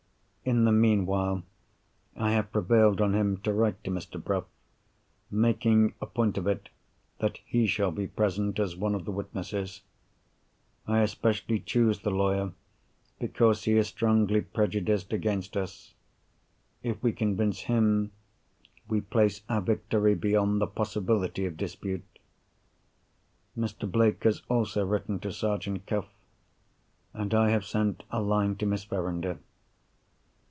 [0.43, 1.43] In the meanwhile,
[2.15, 4.21] I have prevailed on him to write to Mr.
[4.21, 4.45] Bruff,
[5.29, 6.69] making a point of it
[7.19, 9.83] that he shall be present as one of the witnesses.
[10.87, 12.53] I especially choose the lawyer,
[13.19, 15.93] because he is strongly prejudiced against us.
[16.81, 18.11] If we convince him,
[18.89, 22.03] we place our victory beyond the possibility of dispute.
[23.55, 23.89] Mr.
[23.89, 26.07] Blake has also written to Sergeant Cuff;
[27.13, 29.37] and I have sent a line to Miss Verinder.